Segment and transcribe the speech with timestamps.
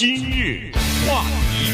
[0.00, 0.72] 今日
[1.06, 1.70] 话题，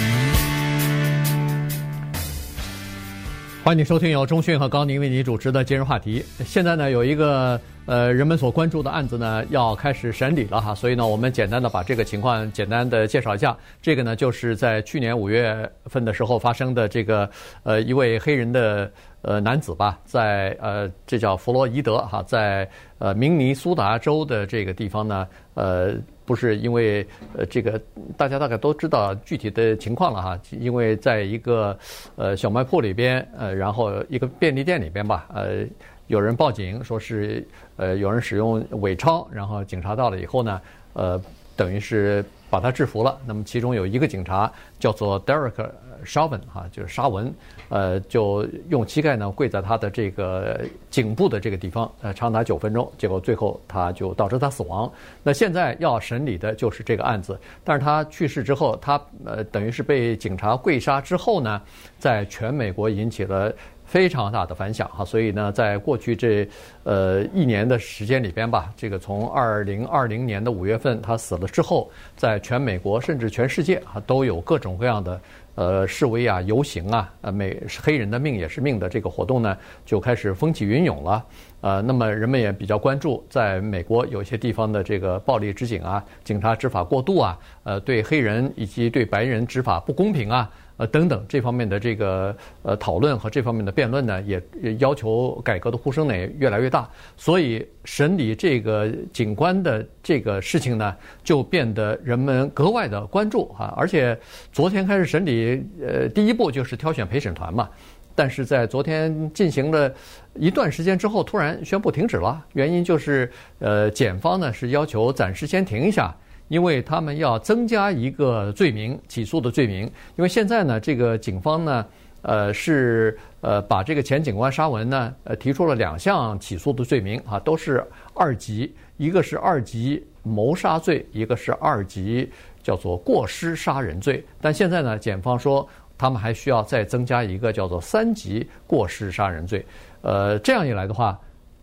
[3.64, 6.24] 欢迎收听由中讯和高宁为你主持的今日话题。
[6.44, 13.56] 现在呢，有一个呃人们所关注的案子呢，要开始审理了哈，所以呢，我们简单的把这个情况简单的介绍一下。
[13.80, 17.30] 这个呢，就是在去年五月份的时候发生的这个
[17.62, 18.90] 呃一位黑人的
[19.22, 22.68] 呃男子吧，在呃这叫弗洛伊德哈，在
[22.98, 25.94] 呃明尼苏达州的这个地方呢，呃。
[26.26, 27.80] 不是因为呃，这个
[28.16, 30.38] 大家大概都知道具体的情况了哈。
[30.50, 31.78] 因为在一个
[32.16, 35.64] 呃小卖铺里边，呃，然后一个便利店里边吧，呃，
[36.08, 40.60] 有人报警说是呃有人使用伪钞，然后警察到了以后呢，
[40.92, 41.18] 呃，
[41.54, 43.18] 等于是把他制服了。
[43.24, 45.70] 那么其中有一个警察叫做 Derek。
[46.04, 47.32] 沙文哈，就是沙文，
[47.68, 50.60] 呃，就用膝盖呢跪在他的这个
[50.90, 54.90] 颈部的这个地方，呃，长达九分钟，结果最后他就导致他死亡。
[55.22, 61.60] 那现在要审理的就是这个案子，但是他去世之后，他呃等于是被警察跪杀之后呢，
[61.98, 63.52] 在全美国引起了
[63.84, 66.48] 非常大的反响哈，所以呢，在过去这
[66.82, 75.20] 呃一年的时间里边吧，这个从二零二零年的五月份他死了之后，在全美国甚至全世界啊都有各种各样的。
[75.56, 81.24] 呃，示威啊，游行啊，呃，美黑人的命也是命的这个活动呢，就开始风起云涌了。
[81.62, 90.48] 呃，那么人们也比较关注，在美国有些地方的这个暴力执警啊，警察执法过度啊，呃，对黑人以及对白人执法不公平啊。
[90.76, 94.42] 呃，等等这方面的这个呃讨论和这方面的辩论呢，也
[94.78, 96.88] 要求改革的呼声呢也越来越大。
[97.16, 103.72] 所以审理这个警官的这个事情呢，就变得人们格外的关注啊。
[103.76, 104.18] 而且
[104.52, 107.68] 昨天开始审理，呃，第一步就是挑选陪审团嘛。
[108.14, 109.92] 但是在昨天进行了
[110.34, 112.42] 一段时间之后，突然宣布停止了。
[112.54, 116.16] 原因就是，呃，检方呢是要求暂时先停一下。
[116.48, 119.84] 因为他们要增加一个罪名，起诉的罪名。
[120.16, 121.86] 因为现在呢，这个警方呢，
[122.22, 132.30] 呃，是呃把这个前警官沙文呢，呃提出了两项起诉的罪名啊，都是二级，一个是二级谋杀罪，一个是二级
[132.62, 134.24] 叫做过失杀人罪。
[134.40, 139.64] 但现在呢，检方说他们还需要再增加一个叫做三级过失杀人罪。
[140.02, 141.18] 呃，这样一来的话。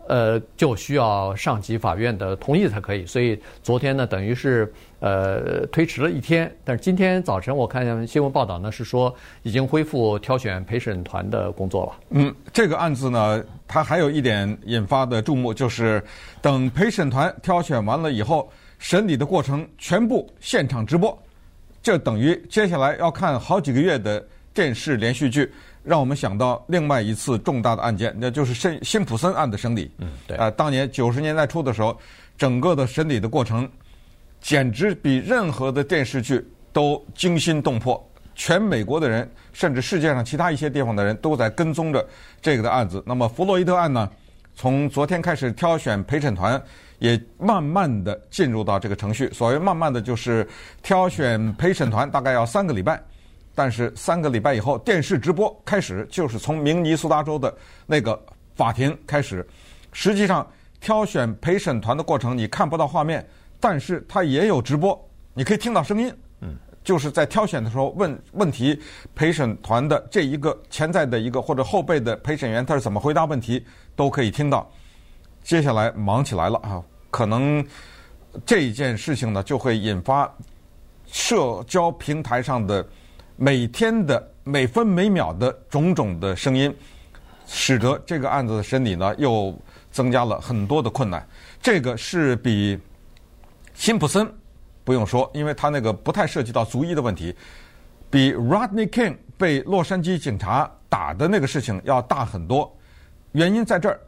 [0.07, 6.53] 呃，就需要上级法院的同意才可以，所以昨天呢，等于是呃推迟了一天。
[6.63, 11.91] 但是今天早晨我看新闻报道呢，是说已经恢复挑选陪审团的工作了。
[12.09, 16.03] 嗯，这个案子呢，它还有一点引发的注目，就是
[16.41, 21.17] 等陪审团挑选完了以后，审理的过程全部现场直播，
[21.81, 25.49] 这等于接下来要看好几个月的电视连续剧。
[25.83, 29.91] 让我们想到另外一次重大的案件，那就是辛辛普森案的审理。
[29.97, 30.37] 嗯，对。
[30.37, 31.97] 啊，当年九十年代初的时候，
[32.37, 33.69] 整个的审理的过程，
[34.41, 38.01] 简直比任何的电视剧都惊心动魄。
[38.35, 42.03] 全美国的人，甚至世界上其他一些地方的人都在跟踪着
[42.41, 43.03] 这个的案子。
[43.05, 44.09] 那么弗洛伊德案呢，
[44.55, 46.59] 从昨天开始挑选陪审团，
[46.97, 49.29] 也慢慢的进入到这个程序。
[49.31, 50.47] 所谓慢慢的就是
[50.81, 52.99] 挑选陪审团，大概要三个礼拜。
[53.55, 57.55] 但是三个礼拜以后，电视直播开始，就是从明尼苏达州的
[57.85, 58.19] 那个
[58.55, 59.47] 法庭开始。
[59.91, 60.45] 实际上，
[60.81, 63.23] 挑选陪审团的过程你看不到画面，
[63.59, 64.99] 但是它也有直播，
[65.35, 66.11] 你可以听到声音。
[66.41, 68.81] 嗯，就是在挑选的时候问问题，
[69.13, 73.63] 陪审团的这一个潜在的一个或者后备的陪审员他是怎么回答问题，
[73.95, 74.67] 都可以听到。
[75.43, 76.81] 接下来忙起来了啊，
[77.11, 77.63] 可能
[78.45, 80.27] 这一件事情呢就会引发
[81.05, 82.83] 社交平台上的。
[83.35, 86.73] 每天的每分每秒的种种的声音，
[87.47, 89.53] 使得这个案子的审理呢又
[89.91, 91.25] 增加了很多的困难。
[91.61, 92.77] 这个是比
[93.73, 94.31] 辛普森
[94.83, 97.35] 不用说，因为他那个不太涉及到族裔的问题，
[98.09, 102.71] 比 Rodney King 被洛杉矶警察打的那个事情要大很多。
[103.31, 103.99] 原因在这儿，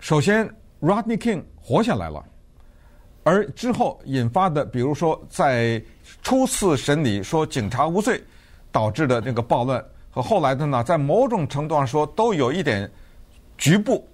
[0.00, 0.48] 首先
[0.80, 2.24] Rodney King 活下来了，
[3.22, 5.80] 而之后引发的，比如说在
[6.22, 8.22] 初次审理说警察无罪。
[8.74, 12.90] 导致的那个暴乱和后来的呢，在某种程度上说都有一点
[13.56, 14.04] 局部。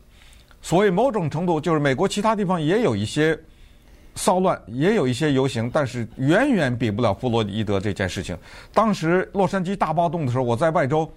[0.60, 3.38] 所谓某种程度，就是美国其他地方也有一些
[4.14, 8.36] 骚乱，也有一些游行，但是远远比不了弗洛伊德这件事情。
[8.74, 11.10] 当时洛杉矶大暴动的时候，我在外州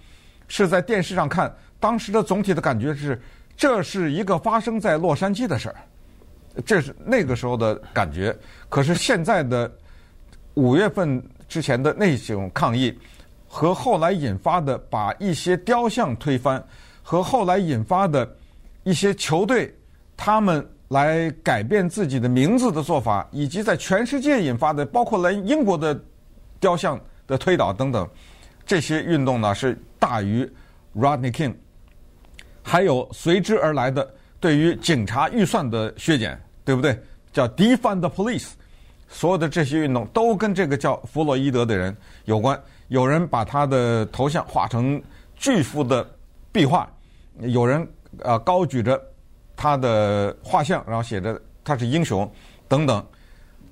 [0.47, 3.21] 是在电视上看，当时的总体的感觉是，
[3.57, 5.75] 这是一个发生在洛杉矶的事儿，
[6.65, 8.33] 这是那个时候的感觉。
[8.69, 9.69] 可是现在的
[10.53, 12.97] 五月份之前的那种抗议。
[13.55, 16.61] 和后来引发的把一些雕像推翻，
[17.03, 18.27] 和后来引发的
[18.81, 19.71] 一些球队
[20.17, 26.03] 他们来改变自己的名字的做法，以及在全世界引发的，包括来英国的
[26.59, 28.09] 雕像的推倒等等，
[28.65, 30.51] 这些运动呢是大于
[30.95, 31.53] Rodney King，
[32.63, 36.99] 还有随之而来的对于警察预算的削减，对不对？
[37.31, 38.53] 叫 Defund the Police，
[39.07, 41.95] 所有的这些运动都跟这个叫弗洛伊德的人
[42.25, 42.59] 有关。
[42.89, 45.01] 有人把他的头像画成
[45.35, 46.07] 巨幅的
[46.51, 46.87] 壁画，
[47.39, 47.87] 有人
[48.19, 49.01] 呃高举着
[49.55, 52.29] 他的画像，然后写着他是英雄
[52.67, 53.03] 等等。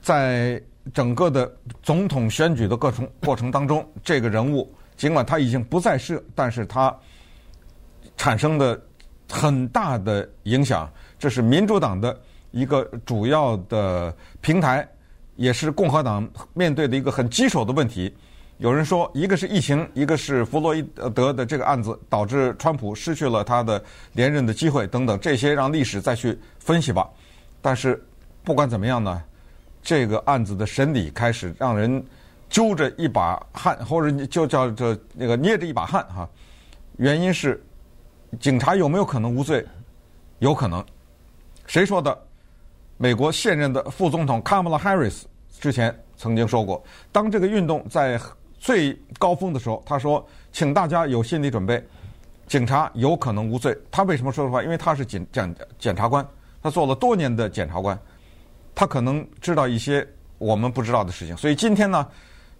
[0.01, 0.59] 在
[0.93, 1.51] 整个的
[1.83, 6.95] 总统选举的过程过程当中，这个人物尽管他已经不在世，但是他
[8.17, 8.81] 产生的
[9.29, 10.91] 很大的影响。
[11.19, 12.19] 这是民主党的
[12.49, 14.11] 一个主要的
[14.41, 14.87] 平台，
[15.41, 18.15] 也是共和党面对的一个很棘手的问题。
[18.59, 20.83] 有人说，一个是疫情，一个是弗洛伊
[21.15, 23.83] 德的这个案子，导致川普失去了他的
[24.13, 27.09] 连任的机会等等，这些让历史再去分析吧。
[27.59, 27.99] 但是
[28.43, 29.19] 不管怎么样呢，
[29.81, 32.05] 这个案子的审理开始让人
[32.47, 36.29] 揪着一把汗，或者就叫这那个捏着一把汗哈。
[36.97, 37.59] 原因是
[38.39, 39.65] 警察有没有可能无罪？
[40.37, 40.85] 有可能。
[41.65, 42.15] 谁说的？
[42.97, 45.25] 美国现任的副总统卡马拉·哈里斯
[45.61, 48.19] 之前曾经说过，当这个运动在
[48.57, 51.81] 最高峰的时候，他说：“请大家有心理准备，
[52.47, 54.63] 警察有可能无罪。”他为什么说这话？
[54.63, 56.27] 因为他是检检检察官，
[56.63, 57.97] 他做了多年的检察官，
[58.73, 60.05] 他可能知道一些
[60.39, 61.37] 我们不知道的事情。
[61.37, 62.07] 所以今天呢，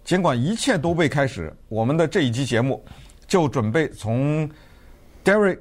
[0.04, 2.84] 尽管一切都未开始，我们的这一期节目
[3.26, 4.48] 就准备从
[5.24, 5.58] Derek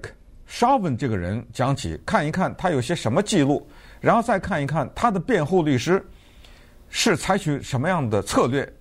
[0.48, 3.68] Chauvin 这个人讲起，看一看他有些什么记录，
[4.00, 6.06] 然后再看一看他的辩护律师
[6.92, 8.72] 是采取什么样的策略。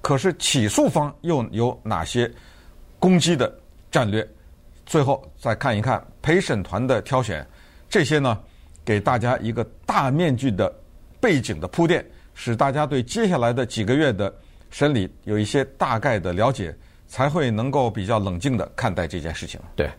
[0.00, 2.32] 可是起诉方又有哪些
[2.98, 3.52] 攻击的
[3.90, 4.26] 战略？
[4.86, 7.46] 最后再看一看陪审团的挑选，
[7.88, 8.40] 这些呢，
[8.84, 10.72] 给大家一个大面具的
[11.20, 12.04] 背景的铺垫，
[12.34, 14.34] 使大家对接下来的几个月的
[14.70, 16.74] 审理有一些大概的了解，
[17.06, 19.60] 才会能够比较冷静的看待这件事情。
[19.76, 19.90] 对。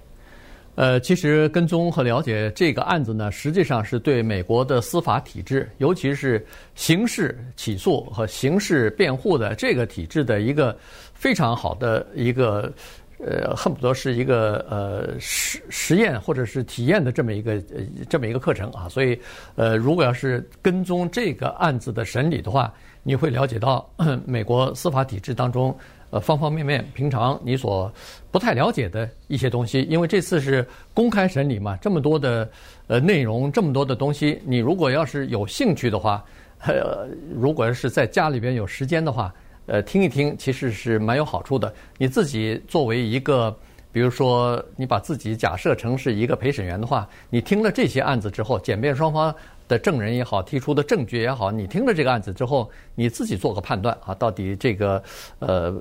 [0.76, 6.44] 呃，其实跟踪和了解这个案子呢，实际上是对美国的司法体制，尤其是
[6.76, 10.76] 刑事起诉和刑事辩护的这个体制的一个
[11.14, 12.72] 非常好的一个，
[13.20, 18.88] 呃，恨不得是一个呃实实验或者是体验的这么一个呃这么一个课程啊。
[18.88, 19.20] 所以，
[19.56, 22.74] 呃，如果要是跟踪这个案子的审理的话，
[23.04, 23.88] 你会了解到
[24.26, 25.78] 美国司法体制当中。
[26.12, 27.92] 呃，方方面面，平常你所
[28.30, 32.50] 不太了解的一些东西，因为这次是公开审理嘛，这么多的
[32.88, 36.24] 呃内容，这么多的东西，你如果要是有兴趣的话，
[36.66, 39.34] 呃，如果是在家里边有时间的话，
[39.68, 41.74] 呃，听一听其实是蛮有好处的。
[41.98, 43.56] 你自己作为一个，
[43.94, 49.34] 比如说你把自己假设成是一个陪审员的话，你听了这些案子之后，检辩双方。
[49.72, 55.02] 的证人也好，提出的证据也好，你听了这个案子之后，你自己做个判断啊，到底这个
[55.40, 55.74] 呃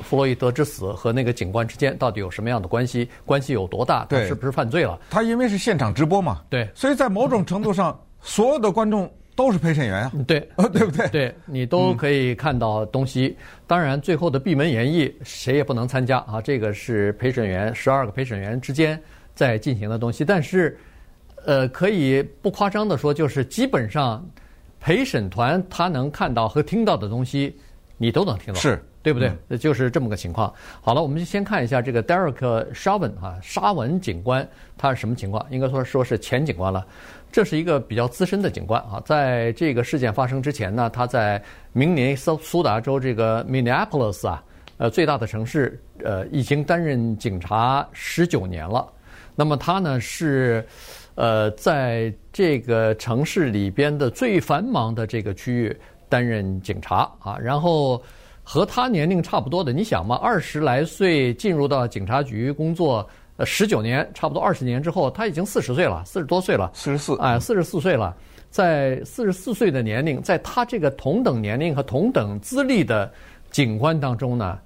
[0.00, 3.06] 弗洛伊德之死和那个警官之间到底有什么样的关系？
[3.26, 4.06] 关系有多大？
[4.06, 4.98] 他是不是犯罪了？
[5.10, 10.40] 他因为是现场直播嘛，对，所以在某种程度上，所有的观众都是陪审员啊，对，
[10.72, 11.06] 对不对？
[11.08, 13.36] 对，你都可以看到东西。
[13.38, 18.98] 嗯、当然，最后的闭门演绎谁也不能参加啊，这个是陪审员十二个陪审员之间
[19.34, 20.78] 在进行的东西，但是。
[21.44, 24.24] 呃，可以不夸张的说，就是基本上
[24.78, 27.56] 陪审团他能看到和听到的东西，
[27.96, 29.32] 你都能听到，是对不对？
[29.48, 30.52] 嗯、就是这么个情况。
[30.80, 35.44] 好了，我们就先看一下这个 Derek Chauvin 啊，沙文警官他是什么情况？
[35.50, 36.86] 应该说说是前警官了。
[37.32, 41.42] 这是一个比较资深的警官啊，在这个事件发生之前呢，他在
[41.72, 44.42] 明尼苏苏达州这个 Minneapolis 啊，
[44.78, 48.86] 呃，最大的城市，呃，已经担任警察十九年了。
[49.36, 50.66] 那么他呢是。
[51.20, 55.76] 呃，在这个城市里边的最繁忙的这个区域
[56.08, 58.02] 担任警察啊，然后
[58.42, 68.16] 和他年龄差不多的，你想嘛，二十来岁进入到警察局工作，呃，十九年，差不多二十年之后，他已经四十岁了，四十多岁了，四十四，哎，四十四岁了，
[68.48, 73.12] 在四十四岁的年龄，在他这个同等年龄和同等资历的
[73.50, 74.58] 警官当中呢，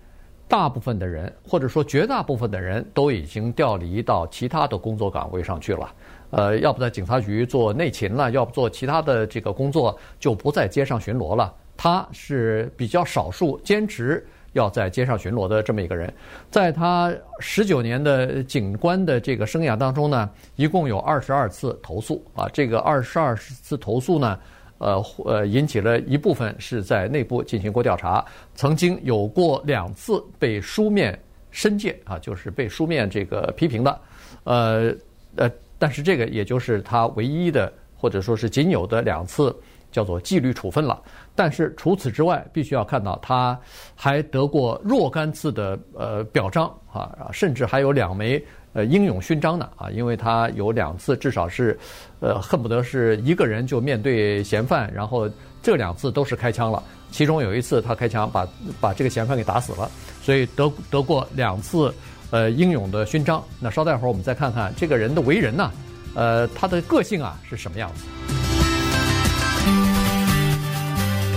[0.46, 5.92] 大部分的人或者说绝大部分的人都已经调离到其他的工作岗位上去了。
[6.36, 11.54] 呃，要不在警察局做内勤了，要不做其他的这个工作，就不在街上巡逻了。
[11.76, 16.12] 他是比较少数坚持要在街上巡逻的这么一个人。
[16.50, 22.48] 在他十九年的警官的这个生涯当中呢，一共有二十二次投诉啊。
[22.52, 24.36] 这个二十二次投诉呢，
[24.78, 28.24] 呃呃，引起了一部分是在内部进行过调查，
[28.56, 31.16] 曾经有过两次被书面
[31.52, 34.00] 申诫啊，就是被书面这个批评的，
[34.42, 34.92] 呃
[35.36, 35.48] 呃。
[35.84, 39.54] 但是这个也就是他唯一的，或者说是仅有的两次
[39.92, 40.98] 叫做纪律处分了。
[41.34, 43.60] 但是除此之外，必须要看到他
[43.94, 51.78] 还得过若干次的呃表彰啊，甚至还有两枚呃英勇勋章呢啊，因为他有两次至少是
[52.20, 55.28] 呃恨不得是一个人就面对嫌犯，然后
[55.62, 56.82] 这两次都是开枪了。
[57.10, 58.48] 其中有一次他开枪把
[58.80, 59.90] 把这个嫌犯给打死了，
[60.22, 61.92] 所以得得过两次。
[62.34, 63.40] 呃，英勇的勋章。
[63.60, 65.70] 那稍待会儿，我们再看看这个人的为人呢，
[66.16, 68.06] 呃，他的个性啊是什么样子？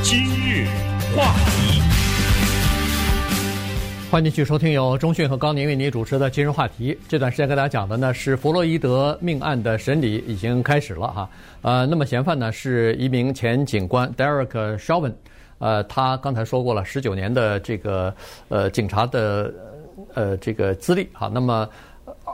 [0.01, 0.65] 今日
[1.15, 1.81] 话题，
[4.09, 6.93] 欢迎继续收听由中讯和高宁为您主持的《今日话题》。
[7.07, 11.29] 这段时间跟大家讲的呢是弗洛伊德命案的审理已经开始了哈。
[11.61, 15.13] 呃，那么嫌犯呢是一名前警官 Derek Chauvin，
[15.59, 18.11] 呃，他刚才说过了，十九年的这个
[18.49, 19.53] 呃警察的。
[20.13, 21.67] 呃，这个资历哈，那么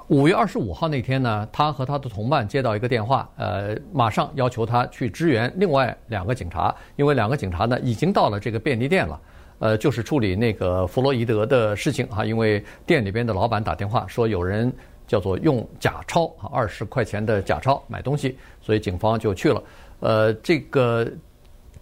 [0.08, 9.20] 五月二十五号那天呢，他和他的同伴接到一个电话，呃，马上要求他去支援另外两个警察，因为两个警察呢已经到了这个便利店了，
[9.60, 14.72] 呃，就是处理那个弗洛伊德的事情哈，因为店里边的老板打电话说有人
[15.08, 19.64] 叫做用假钞啊，二十块钱的假钞买东西，所以警方就去了，
[20.00, 21.08] 呃，这个。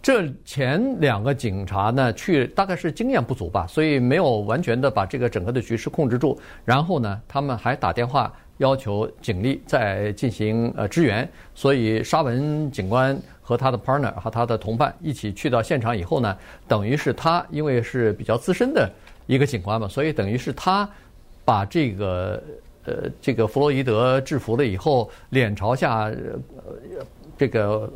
[0.02, 6.36] 这前两个警察呢，去大概是经验不足吧，所以没有完全的把这个整个的局势控制住。
[6.64, 11.26] 然后呢，他们还打电话要求警力再进行呃支援。
[11.54, 18.90] 所以沙文警官和他的 partner 和他的同伴一起去到现场以后呢，等于是他因为是比较资深的
[19.28, 20.88] 一个警官嘛，所以等于是他
[21.44, 22.42] 把这个
[22.86, 27.06] 呃这个弗洛伊德制服了以后，脸朝下，呃
[27.38, 27.88] 这个。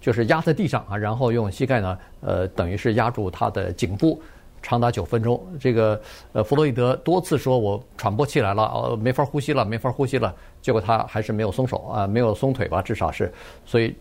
[0.00, 4.20] 就是压在地上啊，然后用膝盖呢，呃，等于是压住他的颈部，
[4.62, 5.44] 长达九分钟。
[5.58, 6.00] 这个
[6.32, 10.34] 呃，弗洛伊德多次说我喘不过气来了，呃，没法呼吸了，没法呼吸了。
[10.60, 13.32] 结果他还是没有松手啊，没有松腿吧，至少是。
[13.64, 13.94] 所以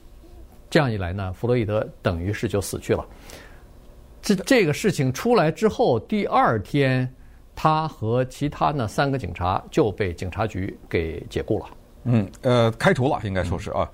[0.69, 3.05] 这样一来呢，弗洛伊德等于是就死去了。
[4.21, 7.11] 这这个事情出来之后，第二天
[7.55, 11.65] 他和其他那三个警察就被警察局给解雇了。
[12.03, 13.89] 嗯，呃，开除了，应该说是啊。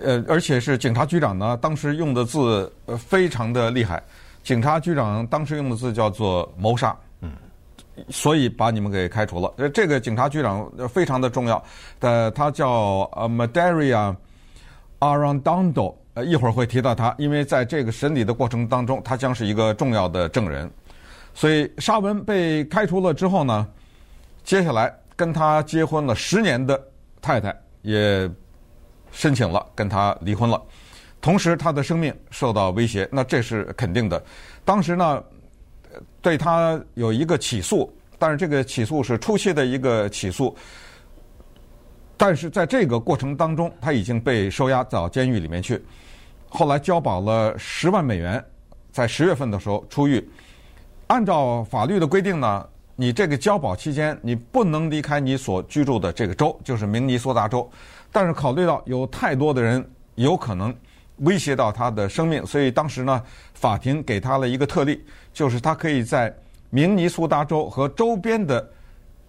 [0.00, 4.02] 呃，而且是警察局长呢，当时用的字呃非常的厉害。
[4.42, 7.30] 警察局长当时用的字叫做谋杀，嗯，
[8.10, 9.52] 所以把你们给开除了。
[9.56, 11.64] 呃，这个警察局长非常的重要，
[12.00, 14.14] 呃，他叫呃 Madaria
[14.98, 20.70] Arandondo，呃，一会儿会提到他，因为在这个审理的过程当中，他将是一个重要的证人。
[21.32, 23.66] 所以沙文被开除了之后呢，
[24.42, 26.78] 接下来跟他结婚了十年的
[27.22, 28.30] 太太也。
[29.14, 30.60] 申请了跟他离婚了，
[31.20, 34.22] 同时他的生命受到威胁，那这是肯定的。
[34.64, 35.22] 当时呢，
[36.20, 40.54] 对他有一个起诉，但是这个起诉是初期的一个起诉，
[42.16, 45.80] 但是在这个过程当中，他已经被收押到监狱里面去。
[46.48, 48.44] 后来交保了十万美元，
[48.90, 50.28] 在十月份的时候出狱。
[51.06, 52.66] 按照法律的规定呢，
[52.96, 57.70] 你这个交保期间，你不能离开你所居住的这个州，就是明尼苏达州。
[58.14, 60.72] 但是考虑到有太多的人有可能
[61.16, 63.20] 威胁到他的生命，所以当时呢，
[63.54, 66.32] 法庭给他了一个特例，就是他可以在
[66.70, 68.70] 明尼苏达州和周边的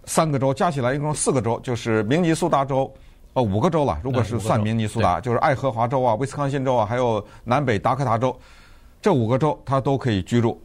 [0.04, 2.88] 三个州加起来一共四个州，就是明尼苏达州，
[3.32, 4.00] 呃，五个州了。
[4.04, 8.38] 如果是算明尼苏达，就是爱荷华州啊、威斯康辛州啊，还有南北达科他州，
[9.02, 10.62] 这五个州他都可以居住。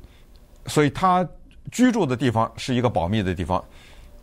[0.67, 1.27] 所以他
[1.71, 3.63] 居住的地方是一个保密的地方，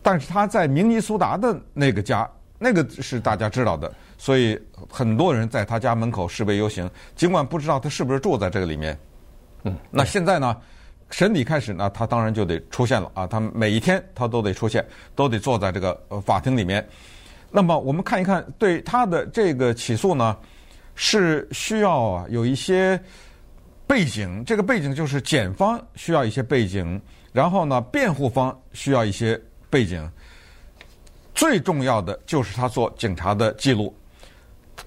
[0.01, 2.25] 但是他在明尼苏达的那个家。
[2.61, 8.99] 那个是大家知道的，所以很多人在他家门口示威游行，尽管不知道他是不是住在这个里面。
[9.63, 10.55] 嗯，那现在呢，
[11.09, 14.85] 审理开始呢，他当然就得出现了啊，他每一天他都得出现，
[15.15, 16.85] 都得坐在这个法庭里面。
[17.49, 20.37] 那么我们看一看对他的这个起诉呢，
[20.95, 23.01] 是需要啊有一些
[23.87, 27.01] 背景，这个背景就是检方需要一些背景，
[27.31, 29.39] 然后呢，辩护方需要一些
[29.69, 30.05] 背景。
[31.39, 33.95] 最重要的就是他做警察的记录。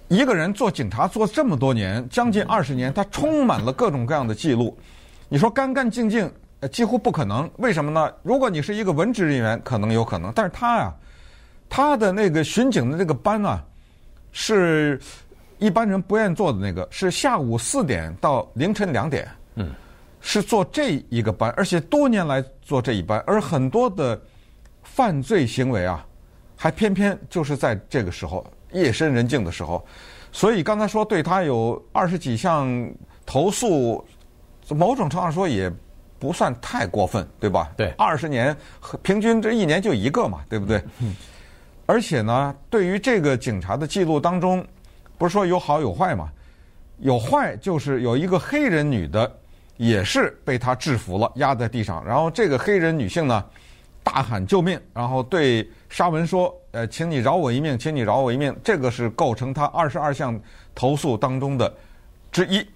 [0.09, 4.77] 一个人做警察做这么多年，将近二十年，他充满了各种各样的记录。
[5.31, 6.31] 你说干干净净，
[6.71, 7.51] 几乎不可能。
[7.57, 8.13] 为什么呢？
[8.23, 10.31] 如果你是一个文职人员，可能有可能。
[10.35, 10.95] 但是他呀，
[11.71, 13.65] 他的那个巡警的那个班啊，
[14.31, 15.01] 是
[15.57, 19.71] 一般人不愿意做的那个，是下午四点到凌晨两点，嗯，
[20.21, 24.21] 是做这一个班，而且多年来做这一班，而很多的
[24.83, 26.05] 犯罪行为啊。
[26.63, 29.85] 还偏偏就是在这个时候夜深人静的时候，
[30.31, 32.89] 所以刚才说对他有二十几项
[33.27, 34.07] 投诉，
[34.69, 35.69] 某种程度上说也
[36.21, 37.73] 不算太过分，对吧？
[37.77, 38.57] 对，二十年
[39.03, 40.81] 平均这一年就一个嘛，对不对？
[41.01, 41.17] 嗯。
[41.85, 44.65] 而且呢，对于这个警察的记录当中，
[45.19, 46.31] 不是说有好有坏嘛？
[46.99, 49.29] 有坏就是有一个黑人女的，
[49.79, 52.07] 也是被他制服了，压在地上。
[52.07, 53.45] 然后这个黑人女性呢，
[54.03, 60.39] 大喊救命，然后对沙文说：“呃，请你饶我一命，请你饶我一命。”这个是构成他二十二项
[60.75, 61.73] 投诉当中的
[62.31, 62.67] 之一，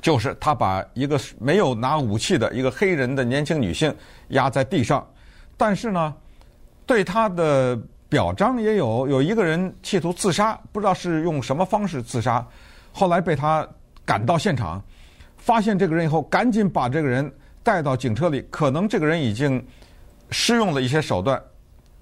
[0.00, 3.94] 就是他把一个没有拿武器的一个黑人的年轻女性
[4.28, 5.06] 压在地上。
[5.56, 6.14] 但是呢，
[6.84, 7.78] 对他的
[8.08, 12.46] 表彰也有，有一个人企图自杀，不知道是用什么方式自杀。
[12.92, 13.66] 后来被他
[14.04, 14.82] 赶到现场，
[15.36, 18.46] 发现这个人以后，赶紧把这个人带到警车里。
[18.50, 19.64] 可能这个人已经
[20.30, 21.40] 施用了一些手段，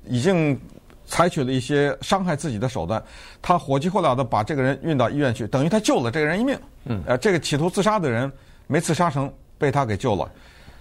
[0.06, 0.60] 已经
[1.06, 3.02] 采取了一些伤害自己的手段。
[3.40, 6.58] 他火急火燎的把这个人运到医院去，等于他救了这个人一命。
[6.84, 8.30] 嗯，呃，这个企图自杀的人
[8.66, 10.30] 没自杀成，被他给救了。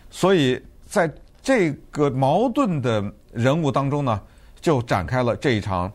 [0.10, 4.22] 所以在这个矛盾的人物当中呢，
[4.62, 5.92] 就展开了这一场。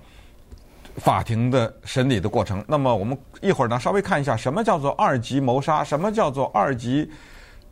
[0.96, 2.64] 法庭的审理的过程。
[2.66, 7.08] 那么我们一会儿呢，稍微看一下什么叫做二级谋杀，什么叫做二级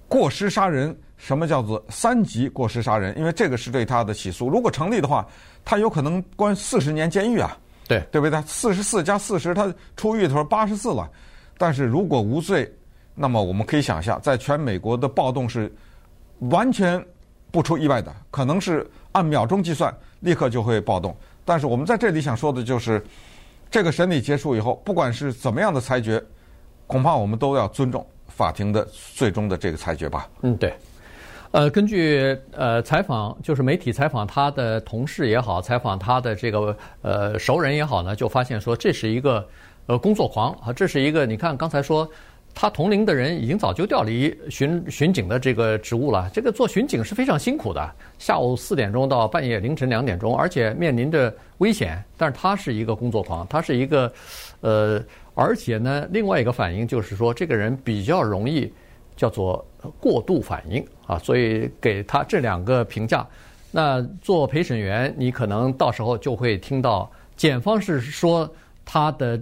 [0.08, 3.16] 过失杀人，什么叫做三级过失杀人。
[3.18, 5.26] 因为这个是对他的起诉，如果成立的话，
[5.64, 7.56] 他有可能关四十年监狱啊。
[7.88, 8.42] 对，对不对？
[8.42, 11.08] 四十四加四十，他出狱的时候八十四了。
[11.56, 12.70] 但是如果无罪，
[13.14, 15.72] 那么我们可以想象，在全美国的暴动是
[16.50, 17.02] 完全
[17.50, 21.16] 不出意外的，可能是按秒钟计算，立刻就会暴动。
[21.44, 23.02] 但是我们在这里想说的就是，
[23.70, 26.22] 这个审理结束以后，不管是怎么样的裁决，
[26.86, 28.04] 恐怕我们都要尊重
[28.36, 30.28] 法庭的最终的这个裁决吧。
[30.42, 30.72] 嗯，对。
[31.52, 39.48] 呃，根据呃采访，就是媒体采访他的同事也好，采访他的这个呃熟人也好呢，就发现说这是一个
[39.86, 42.08] 呃工作狂啊，这是一个你看刚才说。
[42.58, 46.30] 他同龄的人已经早就调离巡巡警的这个职务了。
[46.32, 52.02] 这个做巡警是非常辛苦的，下午四点钟到半夜凌晨两点钟，而且面临着危险。
[52.16, 54.10] 但是他是一个工作狂，他是一个，
[54.62, 58.72] 呃，而且呢，另外一个反应就是说，这个人比较容易
[59.16, 59.62] 叫做
[60.00, 63.26] 过度反应啊，所以给他这两个评价。
[63.70, 68.50] 那做陪审员，你可能到时候就会听到检方是说
[68.82, 69.38] 他的。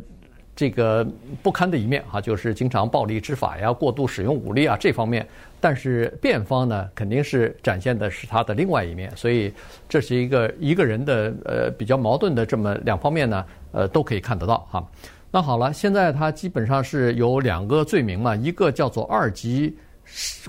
[0.57, 1.05] 这个
[1.43, 5.27] 不堪的一面哈，就是经常暴力执法呀，过度使用武力啊这方面。
[5.61, 9.53] 但是辩方呢，肯定是展现的是他的另外一面，所以
[9.89, 14.87] 这是一个一个人的呃比较矛盾的这么两方面呢，呃都可以看得到哈。
[15.31, 19.77] 那好了，现在他基本上是有两个罪名嘛，一个叫做二级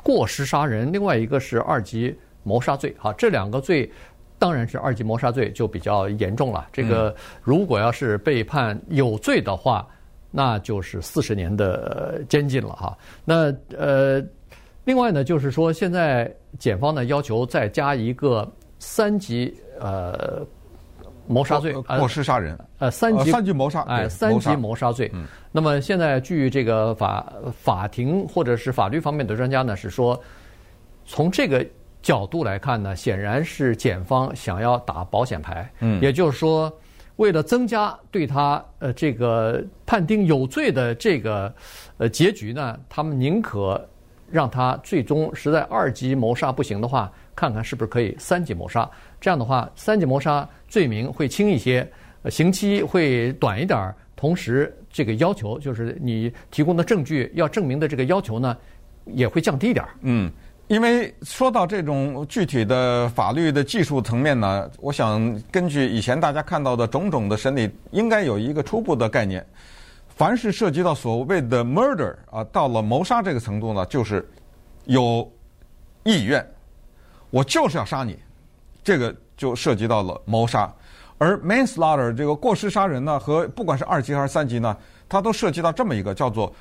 [0.03, 3.89] 过失杀人，另外一个是二级谋杀罪哈，这两个罪。
[4.37, 6.67] 当然是二级谋杀罪就比较严重了。
[6.73, 9.87] 这个如果要是被判有罪的话，
[10.29, 12.97] 那就是四十年的监禁了哈。
[13.23, 14.21] 那呃，
[14.83, 18.45] 另外呢，就是说现在检方呢要求再加一个
[18.77, 20.45] 三级呃
[21.27, 25.09] 谋杀罪，过失杀人呃三级三级谋杀哎三级谋杀罪。
[25.51, 30.21] 那么现在据这个法法庭或者是法律方面的专家呢是说，
[31.05, 31.65] 从这个。
[32.05, 36.71] 角度来看呢，显然是检方想要打保险牌，嗯，也就是说，
[37.15, 41.51] 为了增加对他呃这个判定有罪的这个
[41.97, 43.83] 呃结局呢，他们宁可
[44.29, 48.87] 让他最终实在二级谋杀不行的话，看看是不是可以三级谋杀。
[49.19, 51.91] 这样的话，三级谋杀罪名会轻一些，
[52.29, 58.55] 刑期会短一点，同时这个要求就是你提供的证据要证明的这个要求呢，
[59.05, 60.31] 也会降低一点，嗯。
[60.67, 69.45] 因为说到这种具体的法律的技术层面呢，我想根据以前大家看到的种种的审理，应该有一个初步的概念。
[70.15, 74.27] 凡是涉及到所谓的 murder 啊，到了谋杀这个程度呢，就是
[74.85, 75.31] 有
[76.03, 76.43] 意愿，
[77.29, 78.17] 我就是要杀你，
[78.83, 80.73] 这个就涉及到了谋杀。
[81.19, 84.75] 而 manslaughter 这个过失杀人呢，和不管是二级还是三级呢，
[85.07, 86.51] 它都涉及到这么一个叫做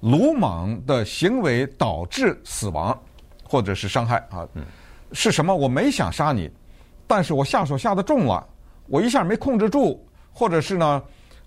[0.00, 2.96] 鲁莽的行为导致死亡。
[3.54, 4.44] 或者是伤害啊，
[5.12, 5.54] 是什么？
[5.54, 6.50] 我没想杀你，
[7.06, 8.44] 但是我下手下得重了，
[8.88, 11.00] 我一下没控制住，或者是呢，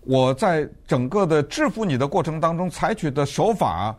[0.03, 3.93] 我在整个的制服你的过程当中采取的手法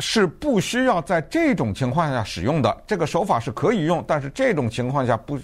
[0.00, 2.82] 是不需要在这种情况下使用的。
[2.86, 5.40] 这个手法是可以用，但是这种情况下不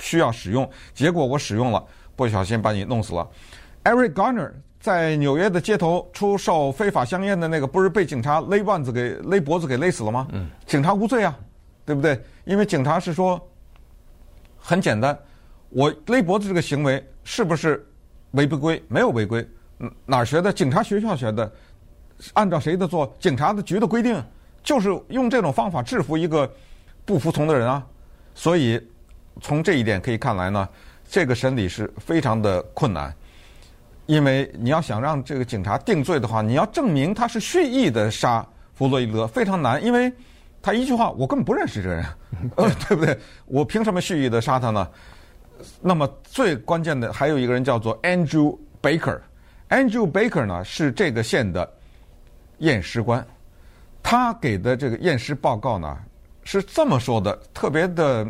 [0.00, 0.68] 需要使用。
[0.92, 1.80] 结果我使用了，
[2.16, 3.24] 不小心把你弄死了。
[3.84, 4.50] Eric Garner。
[4.80, 10.26] 在纽约的街头出售非法香烟的那个，不是被警察勒腕子给勒脖子给勒死了吗？
[10.32, 11.38] 嗯，警察无罪啊，
[11.84, 12.18] 对不对？
[12.46, 13.38] 因为警察是说，
[14.56, 15.16] 很简单，
[15.68, 17.86] 我勒脖子这个行为是不是
[18.30, 18.82] 违不规？
[18.88, 19.46] 没有违规，
[20.06, 20.50] 哪儿学的？
[20.50, 21.52] 警察学校学的，
[22.32, 23.14] 按照谁的做？
[23.20, 24.22] 警察的局的规定，
[24.62, 26.50] 就是用这种方法制服一个
[27.04, 27.86] 不服从的人啊。
[28.34, 28.80] 所以
[29.42, 30.66] 从这一点可以看来呢，
[31.06, 33.14] 这个审理是非常的困难。
[34.10, 38.44] 因为你要想让这个警察定罪的话，你要证明他是蓄意的杀
[38.74, 40.12] 弗洛伊德，非常难，因为
[40.60, 42.04] 他一句话，我根本不认识这个人，
[42.56, 43.16] 呃，对不对？
[43.46, 44.90] 我凭什么蓄意的杀他呢？
[45.80, 51.72] 那么最关键的还有一个人叫做 Andrew Baker，Andrew Baker 呢是这个县的
[52.58, 53.24] 验尸官，
[54.02, 55.96] 他给的这个验尸报告呢
[56.42, 58.26] 是这么说的，特别的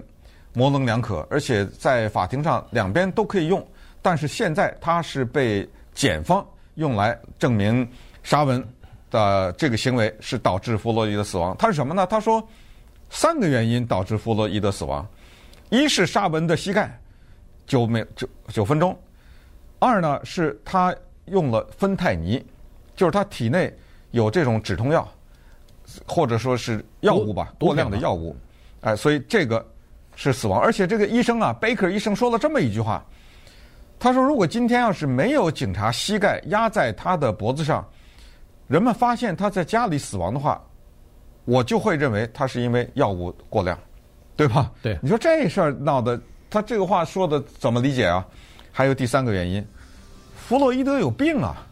[0.53, 3.67] 模棱两可，而且在法庭上两边都可以用。
[4.03, 7.89] 但是现在他是被检方用来证明
[8.23, 8.65] 沙文
[9.11, 11.57] 的这个行为是导致弗洛伊德死亡。
[11.59, 12.07] 他是什么呢？
[12.07, 12.47] 他说
[13.11, 15.07] 三个原因导致弗洛伊德死亡：
[15.69, 16.99] 一是沙文的膝盖。
[17.67, 18.99] 九秒九九分钟。
[19.79, 20.95] 二呢，是他
[21.27, 22.45] 用了芬太尼，
[22.97, 23.73] 就是他体内
[24.11, 25.09] 有这种止痛药，
[26.05, 28.37] 或者说是药物吧，过量的药物。
[28.81, 29.65] 哎，所以这个
[30.17, 30.61] 是死亡。
[30.61, 33.05] 而且这个医生啊，贝克医生说了这么一句话，
[34.01, 37.87] 他说：“如果今天要是没有警察膝盖压在他的脖子上，
[38.67, 40.61] 人们发现他在家里死亡的话，
[41.45, 43.79] 我就会认为他是因为药物过量，
[44.35, 46.19] 对吧？”对，你说这事儿闹的。
[46.53, 48.27] 他这个话说的怎么理解啊？
[48.73, 49.65] 还有第三个原因，
[50.35, 51.65] 弗洛伊德有病啊，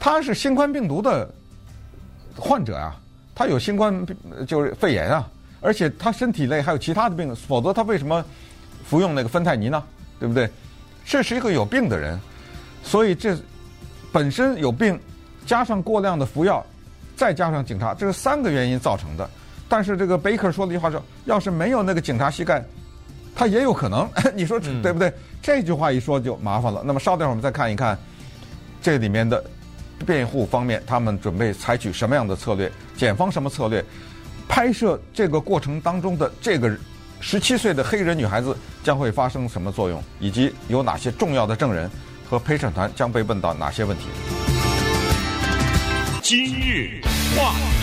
[0.00, 1.30] 他是新冠病毒的
[2.34, 2.98] 患者啊，
[3.34, 4.06] 他有新冠
[4.46, 5.28] 就是肺炎啊，
[5.60, 8.24] 而且他身体内还有其他的病，否则他为什么
[8.82, 9.82] 服用那个芬太尼呢？
[10.18, 10.48] 对不对？
[11.08, 12.20] 这是一个有病的人，
[12.84, 13.34] 所以这
[14.12, 15.00] 本身有病，
[15.46, 16.64] 加上过量的服药，
[17.16, 19.28] 再加上警察，这是三个原因造成的。
[19.70, 22.62] 但是这个贝克说了一句话说，要是没有那个警察膝盖。
[23.34, 25.08] 他也有可能， 你说对不对？
[25.08, 26.82] 嗯、这句话一说就麻烦了。
[26.84, 27.96] 那么稍等会儿我们再看一看
[28.82, 29.42] 这里面的
[30.04, 32.70] 辩护方面，他们准备采取什么样的策略？
[32.96, 33.82] 检方什么策略？
[34.46, 36.76] 拍摄这个过程当中的这个
[37.20, 40.02] 十七岁的黑人女孩子将会发生什么作用？
[40.20, 41.90] 以及有哪些重要的证人
[42.28, 44.04] 和陪审团将被问到哪些问题？
[46.22, 47.00] 今日
[47.36, 47.77] 话题。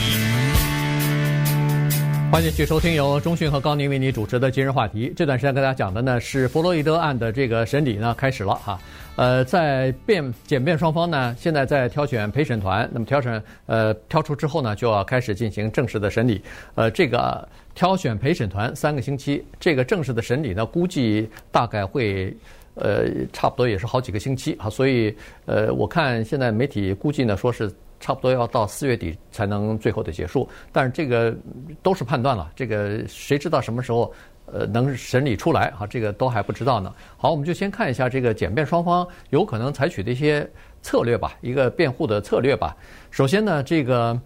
[2.36, 5.10] 欢迎继续收听由中讯和高宁为你主持的今日话题。
[5.15, 8.78] 这段时间跟大家讲的呢是弗洛伊德案的这个审理呢开始了哈。
[9.15, 16.41] 呃，在辩检辩双方呢现在在挑选陪审团，那么挑选呃挑出之后呢就要开始进行正式的审理。
[16.76, 22.36] 呃，这个挑选陪审团三个星期，这个正式的审理呢估计大概会
[22.74, 24.69] 呃差不多也是好几个星期啊。
[24.69, 27.71] 所以呃我看现在媒体估计呢说是。
[28.06, 31.36] 差不多要到四月底才能最后的结束，但是这个
[31.82, 34.13] 都是判断了，这个谁知道什么时候
[34.46, 35.88] 呃能审理出来啊？
[35.88, 36.94] 这个都还不知道呢。
[37.18, 40.48] 好，我们就先看一下这个检辩双方有可能采取的一些
[40.84, 42.78] 策略吧，一个辩护的策略吧。
[43.10, 44.22] 首先呢，这个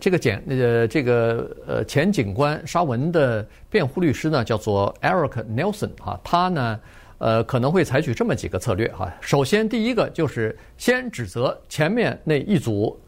[0.00, 6.80] 这个检呃这个呃前警官沙文的辩护律师呢叫做 Eric Nelson 啊，他呢。
[7.18, 9.10] 呃，可能会采取这么几个策略哈。
[9.20, 13.00] 首先，第一个就是先指责前面那一组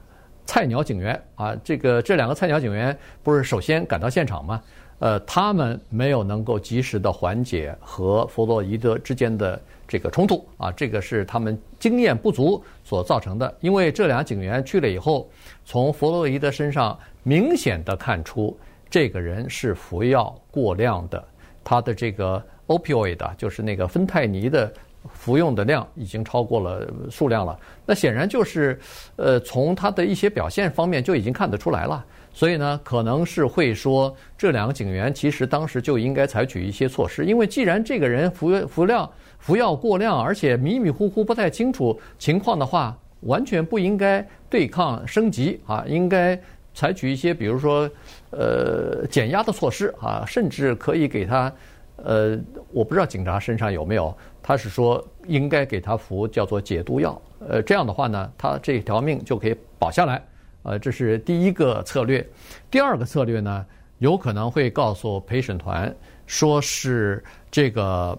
[0.46, 4.62] 菜鸟警员啊，这个这两个菜鸟警员不是首先赶到现场吗？
[4.98, 13.54] 呃，他们没有能够及时的缓解和弗洛伊德之间的这个冲突啊，这个是他们经验不足所造成的。
[13.60, 15.28] 因为这俩警员去了以后，
[15.64, 18.56] 从弗洛伊德身上明显的看出
[18.88, 21.22] 这个人是服药过量的，
[21.62, 22.42] 他的这个。
[22.68, 24.72] opioid 就是那个芬太尼的
[25.12, 28.78] 服用的量已经超过了数量了，那显然就是，
[29.16, 32.04] 呃，从他的一些表现方面就已经看得出来了。
[32.32, 46.38] 所以呢，可能是会说这两个警员其实当时就应该采取一些措施，因为既然这个人服服量服药过量，而且迷迷糊糊不太清楚情况的话，完全不应该对抗升级啊，应该
[46.74, 47.88] 采取一些比如说
[48.30, 51.50] 呃减压的措施啊，甚至可以给他。
[51.96, 52.38] 呃，
[52.72, 60.22] 我不知道警察身上有没有，他是说应该给他服叫做解毒药，呃，这样的话呢，他这条命就可以保下来，
[60.62, 62.24] 呃，这是第一个策略。
[62.70, 63.64] 第二个策略呢，
[63.98, 65.92] 有可能会告诉陪审团，
[66.26, 68.18] 说是这个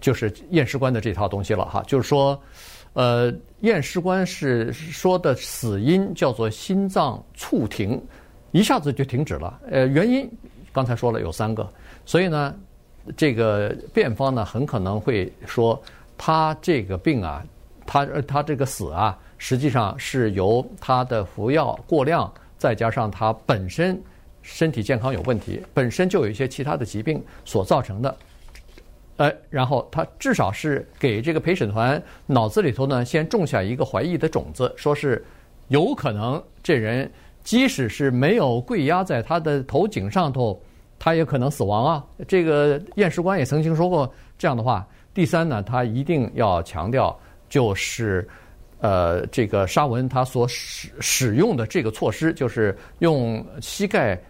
[0.00, 2.40] 就是验尸官的这套东西了哈，就是说，
[2.94, 8.04] 呃，验尸官是说的死因叫做心脏猝停，
[8.50, 10.28] 一下子就停止了，呃，原因
[10.72, 11.68] 刚才说了有三个。
[12.08, 12.54] 所以呢，
[13.18, 15.78] 这个辩方呢很可能会说，
[16.16, 17.44] 他这个病啊，
[17.84, 24.02] 他他这个死啊，实际上是由他的服药过量，再加上他本身
[24.40, 28.16] 身体健康有问题，本身就有一些其他的疾病所造成的。
[29.18, 35.22] 呃，然后他至少是给这个陪审团脑子里头呢，先种下一个怀疑的种子，说是
[35.66, 37.12] 有可能这人
[37.44, 40.58] 即使是没有跪压在他的头颈上头。
[40.98, 42.04] 他也可能死亡啊！
[42.26, 44.86] 这个验尸官也曾经说过这样的话。
[45.14, 48.28] 第三呢，他一定要强调就是
[48.80, 54.20] 呃，这个沙文他所使使用的这个措施，就是用膝盖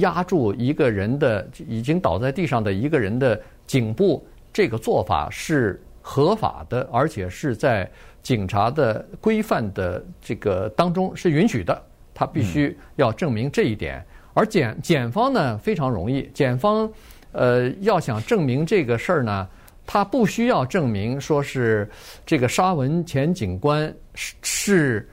[0.00, 7.90] 压住一个人的已经倒在地上的一个人的颈部，这个做法是合法的，而且是在
[8.22, 11.82] 警察的规范的这个当中是允许的。
[12.14, 14.04] 他必须要证明这一点，
[14.38, 16.88] 而检检方呢非常容易，检方
[17.32, 19.48] 呃要想证明这个事儿呢，
[19.84, 21.90] 他不需要证明说是
[22.24, 25.08] 这个沙文前警官是是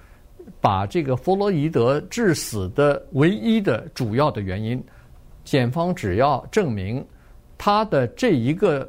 [0.61, 4.83] 把这个弗洛伊德致死的唯一的主要的原因，
[5.43, 7.03] 检方只要证明
[7.57, 8.88] 他的这一个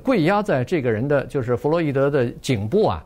[0.00, 3.04] 跪压在这个人的就是弗洛伊德的颈部啊，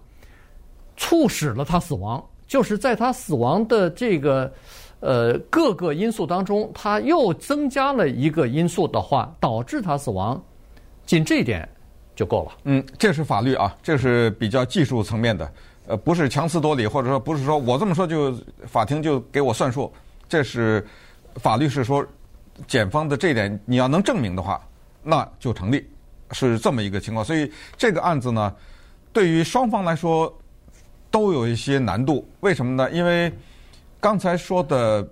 [0.99, 2.23] 促使了他死亡。
[2.47, 4.53] 就是在他死亡的这个
[5.01, 10.41] 呃各个因素当中，他又增加了一个因素的话，导致他死亡，
[11.05, 11.69] 仅这一点
[12.15, 12.53] 就够了。
[12.65, 15.53] 嗯，这是法律啊，这是比较技术层面的，
[15.87, 18.35] 呃，不是强词夺理，或者说不是说我这么说就
[18.67, 19.93] 法庭就给我算数。
[20.29, 20.87] 这是
[21.37, 22.07] 法律是说，
[22.67, 24.61] 检方的这一点你要能证明的话，
[25.03, 25.85] 那就成立，
[26.33, 27.25] 是这么一个情况。
[27.25, 28.55] 所以这个案子呢，
[29.13, 30.33] 对于双方来说。
[31.13, 32.89] 都有一些难度，为什么呢？
[32.93, 33.33] 因为
[34.01, 35.07] 刚才说的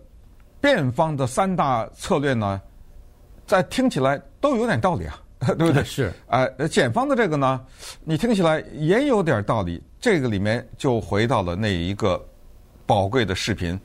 [0.60, 2.60] 辩方的三大策略呢，
[3.46, 5.20] 在听起来都有点道理啊，
[5.58, 5.84] 对不对？
[5.84, 6.12] 是。
[6.28, 7.60] 呃，检方的这个呢，
[8.02, 9.82] 你听起来也有点道理。
[10.00, 12.24] 这个里面就回到了那一个
[12.86, 13.78] 宝贵的视频。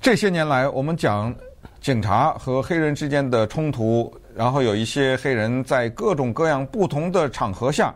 [0.00, 1.34] 这些年来，我们讲
[1.80, 7.94] 警察和黑人之间的冲突，然后有一些黑人在各种各样不同的场合下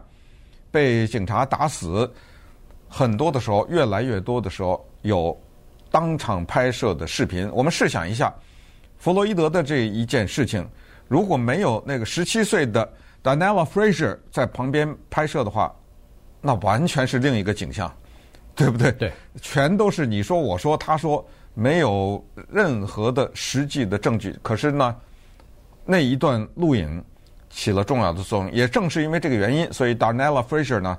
[0.70, 2.08] 被警察打死。
[2.88, 5.36] 很多的时候，越来越多的时候有
[5.90, 7.50] 当场拍摄的视频。
[7.52, 8.32] 我们试想一下，
[8.98, 10.66] 弗洛伊德的这一件事情，
[11.08, 12.88] 如果没有那个十七岁的
[13.22, 15.74] Darnella Frazier 在旁边拍摄的话，
[16.40, 17.92] 那完全是另一个景象，
[18.54, 18.92] 对不对？
[18.92, 24.38] 对，全都是你说我说他说，没有任何的实际的证据。
[24.42, 24.96] 可是呢，
[25.84, 27.04] 那一段录影
[27.50, 28.52] 起了重要的作用。
[28.52, 30.98] 也正是因为这个原因，所以 Darnella Frazier 呢。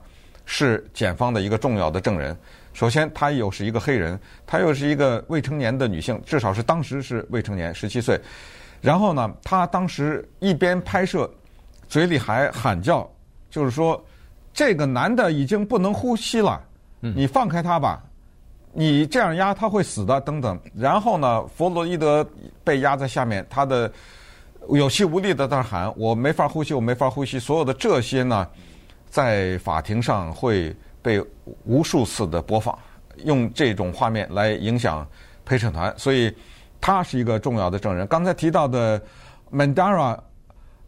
[0.50, 2.34] 是检方的一个重要的证人。
[2.78, 8.22] 首先，她又是一个黑人，她又是一个未成年的女性，至少是当时是未成年，十七岁。
[8.82, 11.28] 然后呢，她当时一边拍摄，
[11.90, 13.10] 嘴里还喊叫，
[13.50, 14.00] 就是说
[14.54, 16.62] 这个男的已经不能呼吸了，
[17.00, 18.00] 你放开他吧，
[18.74, 20.60] 你这样压他会死的，等等。
[20.76, 22.24] 然后呢，弗洛伊德
[22.64, 23.92] 被压在下面，他的
[24.70, 28.48] 有气无力的在那喊：“我没法呼吸，我没法呼吸。”所有的这些呢。
[29.10, 30.76] 在法庭上会
[31.08, 31.24] 被
[31.64, 32.78] 无数次的播放，
[33.24, 35.08] 用这种画面来影响
[35.46, 36.36] 陪审团，所以
[36.82, 38.06] 他是一个重要的证人。
[38.08, 39.02] 刚才提到的
[39.50, 40.20] Mandara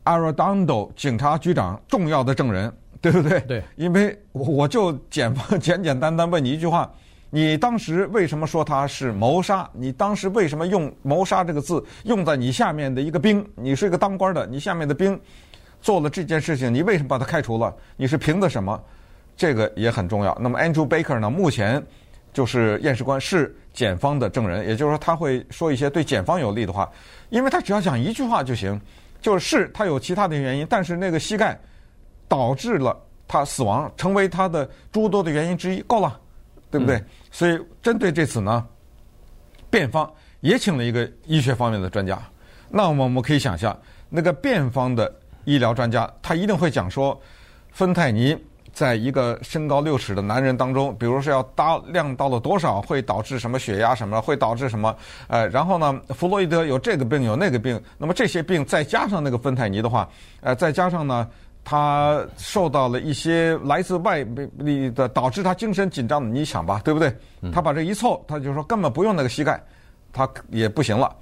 [0.04, 3.40] Arradondo 警察局长，重要的证人，对不对？
[3.48, 3.64] 对。
[3.78, 6.92] 因为我就简 简简单单问你一句话：
[7.30, 9.70] 你当时为什么说他是谋杀？
[9.72, 13.48] 你当时为什么用“谋杀”这个字用在你下面的一个兵？
[13.56, 15.18] 你是一个当官的，你下面的兵。
[15.82, 17.74] 做了这件事情，你为什么把他开除了？
[17.96, 18.78] 你是凭的什么？
[19.40, 20.38] 这个也很重要。
[20.38, 21.30] 那么 Andrew Baker 呢？
[21.30, 21.82] 目前
[22.34, 26.92] 就是验尸官，是检方的证人，也就是说他会说一些对检方有利的话，
[27.30, 28.78] 因为他只要讲一句话就行，
[29.22, 31.58] 就是他有其他的原因，但是那个膝盖
[32.28, 36.20] 导致了他死亡，成为他的诸多的原因之一，够了，
[36.70, 36.98] 对不对？
[36.98, 38.68] 嗯、所以针对这次呢，
[39.70, 42.22] 辩方也请了一个医学方面的专家。
[42.70, 43.74] 那么我们可以想象，
[44.10, 45.10] 那个辩方的。
[45.46, 47.20] 医疗专家他一定会讲说，
[47.72, 48.38] 芬太尼
[48.74, 54.96] 在一个身高六尺的男人当中，比如说要搭量到了多少，会导致什么血压什么，会导致什么？
[55.28, 60.08] 呃，然后呢，弗洛伊德有这个病有那个病，那么这些病再加上那个芬太尼的话，
[60.42, 61.28] 呃，再加上呢，
[61.64, 64.26] 他受到了一些来自外
[64.58, 67.14] 力的导致他精神紧张的，你想吧，对不对？
[67.52, 69.62] 他把这一凑，他就说根本不用那个膝盖，
[70.14, 71.16] 他也不行了。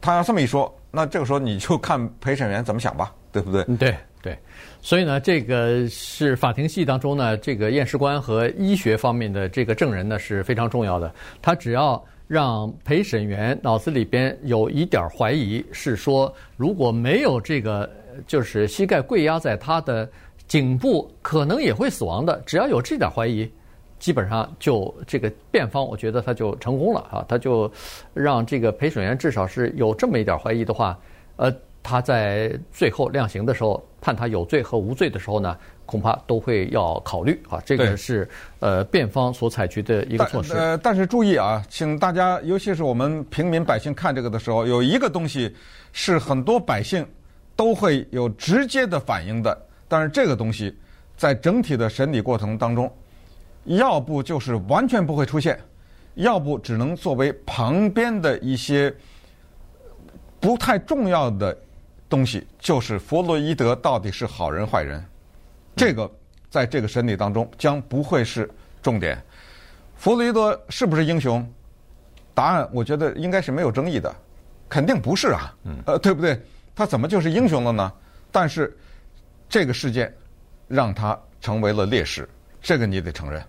[0.00, 3.12] 他要这么一说，那这个时候你就看陪审员怎么想吧。
[3.32, 3.62] 对不对？
[3.76, 4.36] 对对，
[4.82, 11.10] 所以呢，这个是法庭戏当中呢，这个验尸官和医学方面的这个证人呢是非常重要的。
[11.40, 17.88] 他只要让陪审员脑子里边有一点怀疑，是说如果没有这个，
[18.26, 20.06] 就是膝盖跪压在他的
[20.46, 22.42] 颈部，可能也会死亡的。
[22.44, 23.50] 只要有这点怀疑，
[23.98, 27.72] 基本上就这个辩方，我觉得他就成功了啊，他就
[28.12, 30.98] 让这个陪审员至少是有这么一点怀疑的话，
[31.36, 31.50] 呃。
[31.82, 37.60] 他在最后量刑的时候判他有罪和无罪的时候呢，恐怕都会要考虑啊。
[37.64, 40.52] 这个是呃辩方所采取的一个措施。
[40.54, 45.54] 呃，但是注意啊，请大家，尤其是我们平民百姓看这个的时候，有一个东西
[45.92, 47.06] 是很多百姓
[47.56, 49.58] 都会有直接的反应的。
[49.88, 50.72] 但是这个东西
[51.16, 52.90] 在整体的审理过程当中，
[53.64, 55.58] 要不就是完全不会出现，
[56.14, 58.94] 要不只能作为旁边的一些
[60.38, 61.56] 不太重要的
[62.10, 65.02] 东西，就是弗洛伊德到底是好人坏人，
[65.76, 66.10] 这个
[66.50, 68.50] 在这个审理当中将不会是
[68.82, 69.22] 重点。
[69.96, 71.48] 弗洛伊德是不是英雄？
[72.34, 74.14] 答案我觉得应该是没有争议的，
[74.68, 75.54] 肯定不是啊，
[75.86, 76.40] 呃，对不对？
[76.74, 77.92] 他怎么就是英雄了呢？
[78.32, 78.76] 但是
[79.48, 80.12] 这个事件
[80.66, 82.28] 让他成为了烈士，
[82.60, 83.42] 这个你得承认，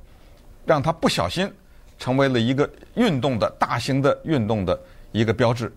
[0.66, 1.52] 让他不小心
[1.98, 4.80] 成为了一个运动的大型的运动的
[5.12, 5.72] 一个标志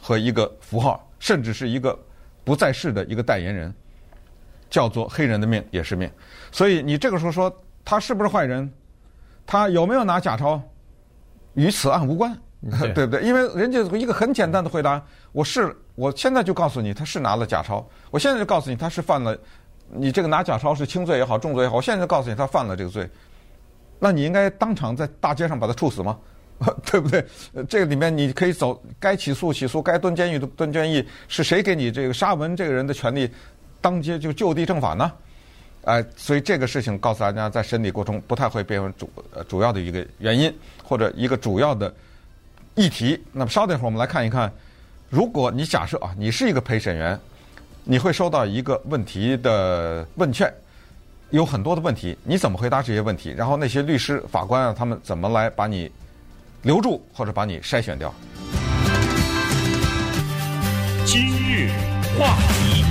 [0.00, 1.98] 和一个符号，甚至是一个
[2.50, 3.72] 不在世的一个代言人，
[4.68, 6.10] 叫做黑人的命也是命。
[6.50, 8.68] 所以你这个时候说他是不是坏人，
[9.46, 10.60] 他有没有拿假钞，
[11.54, 12.36] 与此案无关。
[12.80, 13.22] 对，对不对？
[13.22, 17.88] 因为人家一个很简单的回答，我是我现在就告诉你，他是拿了假钞。
[18.10, 19.38] 我现在就告诉你，他是犯了，
[19.88, 23.08] 你这个拿假钞是轻罪也好，重罪也好，我现在就告诉你，他犯了这个罪。
[24.00, 26.18] 那你应该当场在大街上把他处死吗？
[26.84, 27.24] 对不对？
[27.68, 31.04] 这个里面你可以走，该起诉起诉，该蹲监狱的蹲监狱。
[31.28, 33.30] 是谁给你这个沙文这个人的权利，
[33.80, 35.10] 当街就就地正法呢？
[35.84, 41.92] 哎，所以这个事情告诉大家，在审理过程中不太会变为主呃主要的一个原因，或者一个主要的。
[42.76, 44.50] 议题，那么稍等一会儿，我们来看一看，
[45.10, 47.18] 如果你假设啊，你是一个陪审员，
[47.82, 50.50] 你会收到一个问题的问卷，
[51.30, 53.34] 有很多的问题，你怎么回答这些问题？
[53.36, 55.90] 然后那些律师、法官啊，他们怎么来把你
[56.62, 58.12] 留住或者把你筛选掉？
[61.06, 61.70] 今日
[62.18, 62.84] 话题。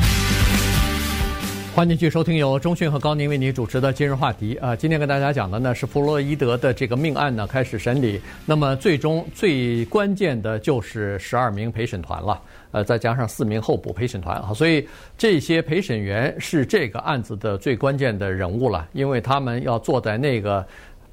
[1.76, 14.86] 欢迎继续收听由中讯和高宁为你主持的今日话题啊，今天跟大家讲的呢是弗洛伊德的这个命案呢开始审理，那么最终最关键的就是十二名陪审团了，呃，再加上四名候补陪审团啊，所以
[15.18, 20.66] 这些陪审员是这个案子的最关键的人物了，因为他们要坐在那个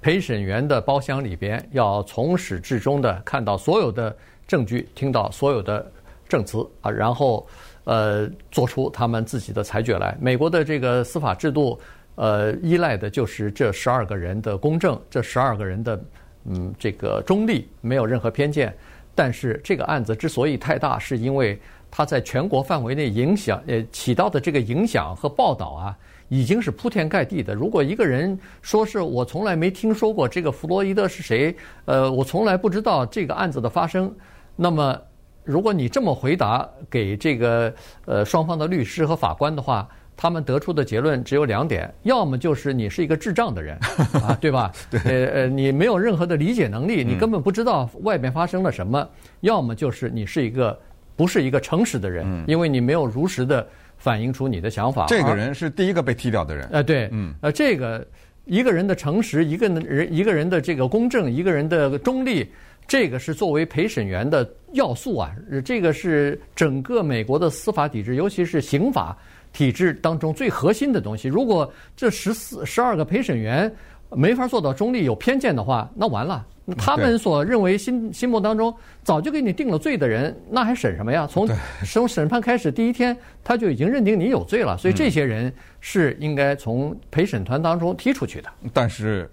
[0.07, 4.17] 陪审员的包厢里边，要从始至终的看到所有的
[4.47, 5.85] 证据，听到所有的
[6.29, 7.45] 证词啊，然后。
[7.83, 10.17] 呃，做出他们自己的裁决来。
[10.21, 11.79] 美国的这个司法制度，
[12.17, 16.05] 呃，依赖的就是这十二个人的公正，这十二个人的
[16.47, 18.77] 嗯，这个中立，没有任何偏见。
[19.15, 21.57] 但是这个案子之所以太大，是因为
[21.89, 25.97] 它在全国范围内影响，呃，起到的这个影响和报道啊，
[26.29, 27.55] 已经是铺天盖地的。
[27.55, 34.15] 如果一个人说是我从来没听说过这个弗洛伊德是谁，呃，我从来不知道这个案子的发生，
[34.55, 35.01] 那么。
[35.49, 37.73] 如果你这么回答给这个
[38.05, 43.79] 呃双方的律师和法官的话，他们得出的结论只有两点：要么就是你是一个智障的人
[44.27, 44.73] 啊，对吧？
[44.91, 45.01] 对。
[45.05, 49.09] 呃呃，你没有任何的理解能力，你根本不知道外面发生了什么；嗯、
[49.43, 50.77] 要么就是你是一个
[51.15, 53.65] 不是一个诚实的人，嗯、因为你没有如实的
[53.97, 55.07] 反映出你的想法。
[55.09, 56.69] 这个人是第一个被踢掉的人。
[56.73, 57.09] 呃，对。
[57.13, 57.35] 嗯。
[57.41, 58.07] 呃，这个
[58.45, 62.47] 一个人的诚实，一个人一个人的这个公正，一个人的中立。
[62.89, 69.17] 这个是作为陪审员的要素啊，这个是整个美国的司法体制，尤其是刑法
[69.53, 71.27] 体制当中最核心的东西。
[71.27, 73.69] 如果这十四、十二个陪审员
[74.13, 76.47] 没法做到中立、有偏见的话，那完了。
[76.75, 78.75] 他们所认为心心目当中
[79.05, 81.27] 早就给你定了罪的人，那还审什么呀？
[81.31, 81.49] 从
[81.87, 84.77] 从审判开始第一天，他就已经认定你有罪了。
[84.77, 88.51] 所以这些人是应该从陪审团当中踢出去的。
[88.73, 89.31] 但是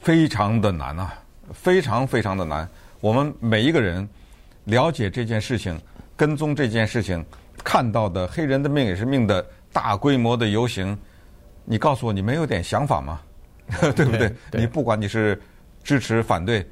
[0.00, 1.12] 非常的难啊，
[1.52, 2.66] 非常非常的难。
[3.00, 4.08] 我们每一个人
[4.64, 5.78] 了解这件事情、
[6.16, 7.24] 跟踪这件事情、
[7.62, 10.96] 看到的“黑人的命也是命”的大规模的游行，
[11.64, 13.20] 你告诉我，你没有点想法吗？
[13.94, 14.32] 对不对？
[14.50, 15.40] 对，你不管你是
[15.82, 16.66] 支持、反对，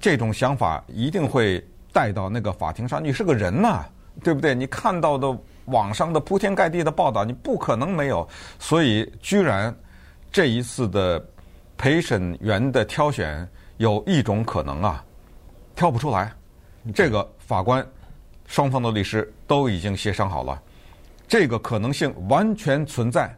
[0.00, 3.02] 这种想法一定会带到那个法庭上。
[3.02, 3.84] 你是个人呐，
[4.22, 4.54] 对不对？
[4.54, 8.26] 你看到的网上的铺天盖地的报道，你不可能没有。
[8.58, 9.74] 所以，居然
[10.30, 11.24] 这一次的
[11.76, 15.02] 陪审员的挑选有一种可能啊。
[15.74, 16.32] 挑不出来，
[16.94, 17.86] 这个法官
[18.46, 20.62] 双方的律师都已经协商好了，
[21.28, 23.34] 这个可能性完全存在。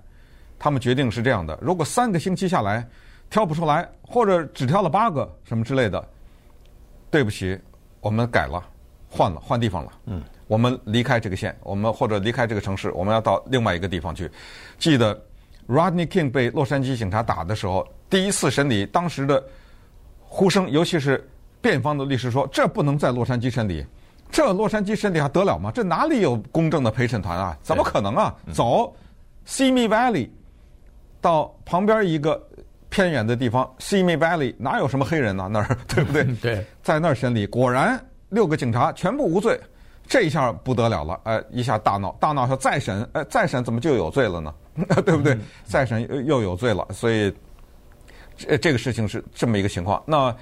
[0.56, 2.86] 他们决定是这样的：如果三个星期下来
[3.30, 6.02] 挑不出来，或者只挑了八个什么之类的，
[7.10, 7.58] 对不起，
[8.00, 8.62] 我们改了，
[9.08, 9.92] 换了，换地方了。
[10.06, 14.30] 嗯，我们离开这个县，我们或者离开这个城市，我们要到另外一个地方去。
[14.78, 15.14] 记得
[15.68, 19.42] Rodney King 被洛杉矶警察打的时候，第一次审理，当时的
[20.20, 21.28] 呼声，尤其是。
[21.60, 23.84] 辩方的律师说：“这不能在洛杉矶审理，
[24.30, 25.72] 这洛杉矶审理还得了吗？
[25.74, 27.58] 这哪里有公正的陪审团啊？
[27.64, 28.32] 怎么可能啊？
[28.52, 28.94] 走
[29.44, 30.30] ，Simi Valley，
[31.20, 32.40] 到旁边一个
[32.88, 35.48] 偏远的地方，Simi Valley 哪有什么黑人呢？
[35.50, 36.24] 那儿 对不对？
[36.40, 39.58] 对，在那儿审理，果然六个警察全部无罪，
[40.06, 44.54] 这一下不得了了，哎，一下大闹，大闹说再审，哎，再审怎么就有罪了呢？
[45.04, 45.36] 对不对？
[45.64, 47.32] 再审又又有罪了，所以。”
[48.40, 50.00] 这这个事情是这么一个情况。
[50.06, 50.32] 那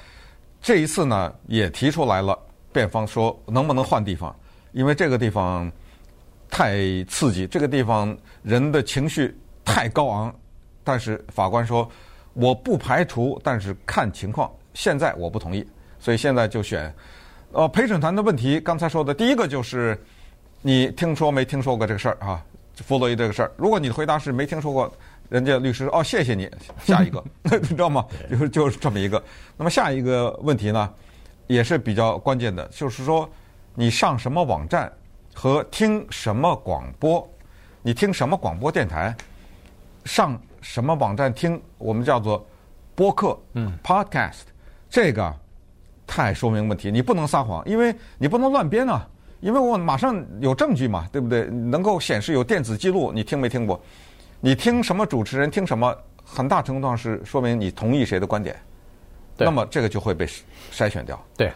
[0.61, 2.38] 这一次呢，也提出来了，
[2.70, 4.36] 辩方说能不能换地方，
[4.72, 5.72] 因为这个地方
[6.51, 9.34] 太刺激，这个地方人的情绪
[9.64, 10.34] 太高昂。
[10.84, 11.90] 但是法官说，
[12.39, 14.51] 我不排除，但是看情况。
[14.74, 15.66] 现在我不同意，
[15.99, 16.95] 所以现在就选。
[17.53, 19.99] 呃，陪审团的问题，刚才说的第一个就是，
[20.61, 22.45] 你听说没听说过这个事儿啊？
[22.74, 24.93] 弗洛伊这个事儿，如果你的回答是没听说过，
[25.30, 26.47] 人家律师哦，谢谢你，
[26.84, 27.24] 下一个，
[27.62, 28.05] 你知道吗？
[28.30, 29.22] 就是就是这么一个。
[29.57, 30.93] 那么下一个问题呢，
[31.47, 33.26] 也是比较关键的，就是说
[33.74, 34.93] 你上什么网站
[35.32, 37.26] 和听什么广播，
[37.80, 39.16] 你听什么广播电台，
[40.05, 40.39] 上。
[40.66, 42.44] 什么网站听我们叫做
[42.94, 44.40] 播客，嗯，podcast，
[44.90, 45.32] 这个
[46.06, 46.90] 太说明问题。
[46.90, 49.08] 你不能撒谎，因为你不能乱编啊，
[49.40, 51.44] 因为我马上有证据嘛，对不对？
[51.46, 53.80] 能够显示有电子记录，你听没听过？
[54.40, 58.56] 你听什么主持人听什么，很大程度上是说明你同意谁的观点，
[59.38, 60.26] 那么这个就会被
[60.72, 61.18] 筛选掉。
[61.36, 61.52] 对。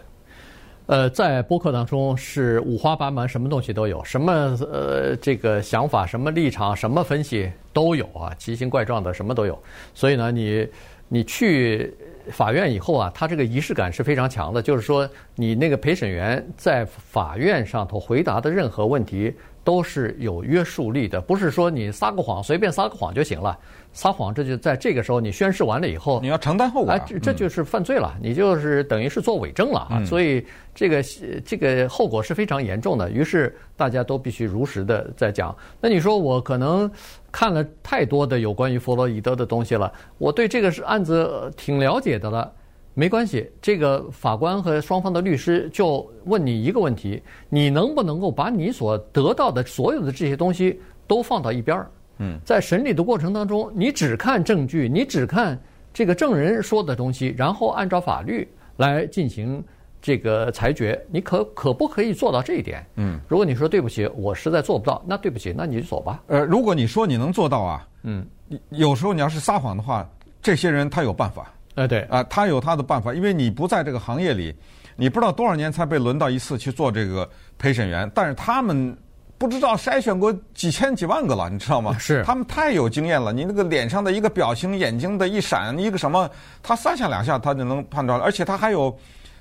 [0.87, 4.33] 呃，在播客当中是五花八门，什么东西都有，什么
[4.73, 9.57] 呃这个想法、什么立场、什么分析都有啊，奇形怪状的什么都有。
[9.95, 10.67] 所以呢，你
[11.07, 11.95] 你去
[12.33, 23.59] 法院以后啊，他这个仪式感是非常强的，就是说你那个陪审员在法院上头回答的任何问题都是有约束力的，不是说你撒个谎随便撒个谎就行了。
[23.93, 30.05] 撒谎，这就在这个时候，你宣誓完了以后，你要承担后果，啊，这这就是犯罪了，你就是等于是做伪证了啊！
[30.05, 31.03] 所以这个
[31.45, 33.11] 这个后果是非常严重的。
[33.11, 35.55] 于是大家都必须如实的在讲。
[35.81, 36.89] 那你说我可能
[37.33, 42.53] 看了太多的有关于弗洛伊德的东西了，我对这个是案子挺了解的了。
[43.01, 51.91] 没关系，这个法官和双方的律师就问你一个问题：你能不能够把你所得到的所有的这些东西都放到一边儿？
[52.19, 55.59] 嗯，在审理的过程当中，你只看证据，你只看
[55.95, 58.47] 这个证人说的东西，然后按照法律
[58.77, 59.65] 来进行
[60.03, 62.85] 这个裁决，你可可不可以做到这一点？
[62.97, 66.23] 嗯，如果你说对不起，我实在做不到，那对不起，那你就走吧。
[66.27, 68.27] 呃，如果你说你能做到啊，嗯，
[68.69, 70.07] 有时候你要是撒谎的话，
[70.43, 71.51] 这些人他有办法。
[71.81, 74.55] 呃，对啊，他有他的办法，因为你不在这个行业里，
[74.97, 77.27] 你不知道多少年才被轮到一次去做这个
[77.57, 78.95] 陪审员，但是他们。
[79.39, 81.97] 不知道筛选过几千几万个了，你知道吗？
[81.99, 83.33] 是他们太有经验了。
[83.33, 86.31] 你那个脸上的一个表情，眼睛的一闪，一个什么，
[86.63, 88.25] 他三下两下他就能判断了。
[88.27, 88.95] 而且他还有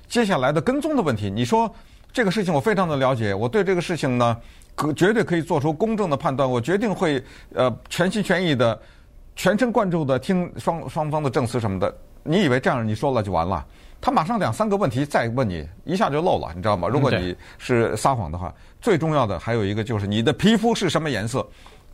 [0.08, 1.28] 接下来的跟踪的问题。
[1.28, 1.70] 你说
[2.14, 4.34] 这个事情我非常的了解，我对这个事情呢，
[4.74, 6.50] 可绝对可以做出公正的判断。
[6.50, 7.22] 我决定会
[7.52, 8.80] 呃全心全意的、
[9.36, 11.94] 全神贯注的听双双方的证词什么的。
[12.30, 13.66] 你以为这样你说了就完了？
[14.00, 16.86] 他马上两三个问题再问你，一下就漏了，你知道吗？
[16.86, 21.46] 如果你是撒谎的话，最重要的还有一个就是你的皮肤是什么颜色。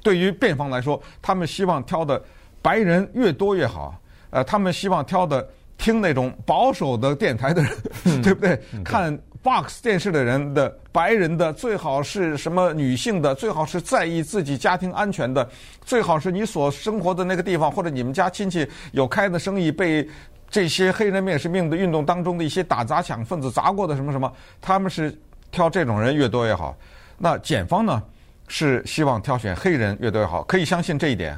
[0.02, 2.22] 对于辩方来说，他们希望挑的
[2.60, 3.94] 白人越多越好。
[4.30, 7.72] 呃，他们希望挑的听那种保守的电台的人，
[8.22, 8.60] 对不对？
[8.84, 15.48] 看 Fox 电视的人的白人的最好是什么女性的，最好是在意自己家庭安全的，
[15.84, 20.08] 最好是你所生活的那个地方或者你们家亲戚有开的生意被。
[20.48, 25.12] 这些黑人面试命的运动当中的一些打砸抢分子砸过的什么什么，他们是
[25.50, 26.76] 挑这种人越多越好。
[27.18, 28.00] 那检方呢，
[28.46, 30.44] 是希望挑选黑人越多越好。
[30.44, 31.36] 可以相信这一点。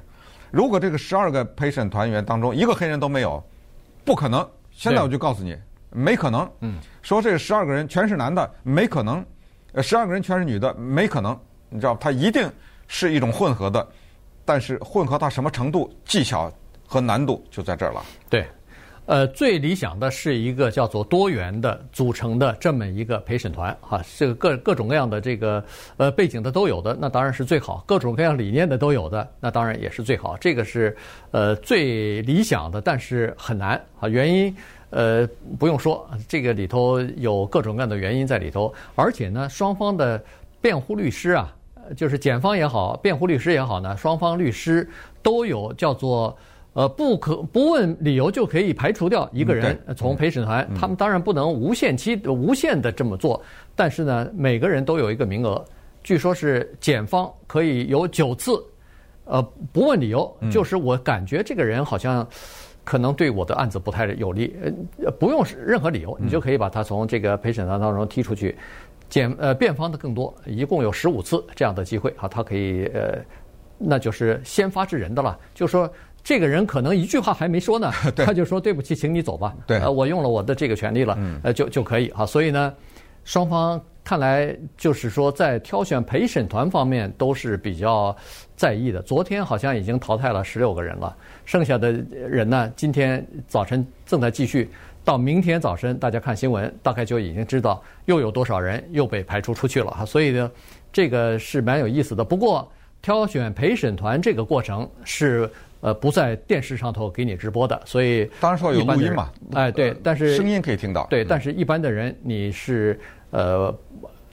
[0.51, 3.43] 如果这个十二个陪审团员当中一个黑人都没有，
[4.05, 4.47] 不可能。
[4.71, 5.57] 现在我就告诉你，
[5.91, 6.51] 没可能。
[6.61, 6.79] 嗯。
[7.03, 9.25] 说这十二个人全是男的，没可能。
[9.73, 11.39] 呃，十二个人全是女的，没可能。
[11.69, 12.51] 你知道，他一定
[12.87, 13.87] 是一种混合的。
[14.45, 16.51] 但是混合到什么程度，技巧
[16.87, 18.03] 和难度就在这儿了。
[18.31, 18.47] 对。
[19.09, 25.65] 呃，最理想的是一个叫做多元的组成的这么一个陪审团，哈，这个各各种各样的这个
[25.97, 30.37] 呃背景的都有的，那当然是最好；各种各样理念的都有的，那当然也是最好。
[30.37, 30.95] 这个是
[31.31, 34.07] 呃最理想的，但是很难啊。
[34.07, 34.55] 原因
[34.91, 35.27] 呃
[35.59, 40.23] 不用说，这个里头有各种各样的原因在里头，而且呢，双方的
[40.61, 41.51] 辩护律师啊，
[41.97, 44.87] 就是检方也好，辩护律师也好呢，双方律师
[45.23, 46.37] 都有叫做。
[46.79, 50.65] 呃，不可不问理由就可以排除掉一个人从陪审团。
[50.77, 53.43] 他们当然不能无限期、无限的这么做，
[53.75, 55.65] 但是呢，每个人都有一个名额。
[56.05, 58.65] 据说是检方可以有九次，
[59.25, 62.25] 呃，不问理由，就是我感觉这个人好像
[62.85, 64.57] 可能对我的案子不太有利，
[65.05, 68.57] 呃，不用任何理由，你就可以把他从这个陪审团当中踢出去。
[69.09, 73.19] 检呃，辩方的更多，一共有十五次这样的机会啊，他可以呃，
[73.79, 75.93] 那就是先发制人的了，就说。
[76.29, 79.57] 这个人可能一句话还没说呢， 他就说对不起，请你走吧。
[79.67, 82.27] 对，呃，我用了我的这个权利了，呃，就就可以哈。
[82.27, 82.75] 所以呢，
[83.25, 88.15] 双方看来就是说，在挑选陪审团方面都是比较
[88.57, 89.01] 在意的。
[89.01, 91.17] 昨天好像已经淘汰了十六个人了，
[91.47, 94.69] 剩下的人呢，今天早晨正在继续，
[95.07, 100.05] 到明天早晨大家看新闻，大概就已经知道又有多少人又被排除出去了哈。
[100.05, 100.51] 所以呢，
[100.93, 102.23] 这个是蛮有意思的。
[102.23, 102.71] 不过
[103.01, 105.51] 挑选陪审团这个过程是。
[105.81, 112.99] 呃，不在电视上头给你直播的，所以当然说有录音嘛，哎，对，但是声音可以听到，对，但是一般的人你是
[113.31, 113.73] 呃，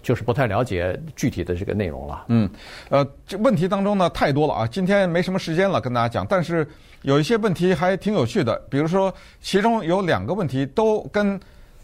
[0.01, 2.25] 就是不太了解具体的这个内容了。
[2.29, 2.49] 嗯，
[2.89, 6.67] 呃，这问题当中呢太多了啊，今天没什么时间了跟大家讲，但是
[7.03, 11.39] 有一些问题还挺有趣的，比如说其中有两个问题都跟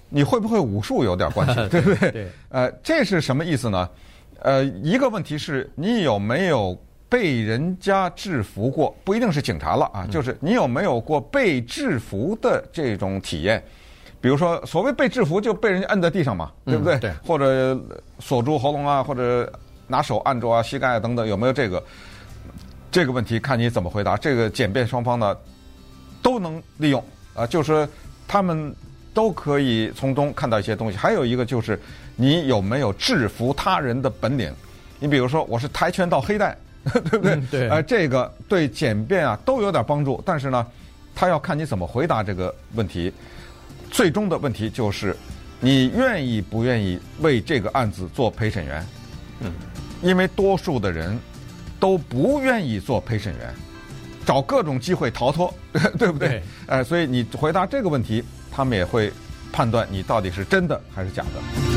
[0.09, 2.09] 你会不会武术有点关系， 对不对？
[2.11, 3.87] 对，呃，这是什么意思呢？
[4.39, 6.75] 呃，一个问题是你有没有？
[7.11, 13.61] 被人家制服过，不一定是警察了啊，就是你有没有过被制服的这种体验？
[14.21, 16.97] 比如说，所谓被制服，就被人家摁在地上嘛，对不对？
[16.99, 17.11] 对。
[17.27, 17.77] 或者
[18.19, 19.51] 锁住喉咙啊，或者
[19.87, 21.83] 拿手按住啊膝盖啊等等，有没有这个？
[22.89, 24.15] 这个问题看你怎么回答。
[24.15, 25.35] 这个简便双方呢
[26.21, 27.03] 都能利用
[27.33, 27.85] 啊，就是
[28.25, 28.73] 他们
[29.13, 30.97] 都可以从中看到一些东西。
[30.97, 31.77] 还有一个就是
[32.15, 34.49] 你有没有制服他人的本领？
[34.97, 36.57] 你比如说，我是跆拳道黑带。
[37.09, 37.35] 对不对？
[37.35, 40.65] 嗯、对，呃，这个对简便啊都有点帮助，但是呢，
[41.13, 43.11] 他要看你怎么回答这个问题。
[43.89, 45.15] 最终的问题就是，
[45.59, 48.85] 你愿意不愿意为这个案子做陪审员？
[49.41, 49.51] 嗯，
[50.01, 51.19] 因为多数的人
[51.79, 53.53] 都不愿意做陪审员，
[54.25, 55.53] 找各种机会逃脱，
[55.99, 56.37] 对不对？
[56.67, 59.11] 哎呃，所以你回答这个问题，他们也会
[59.51, 61.70] 判断你到底是真的还是假的。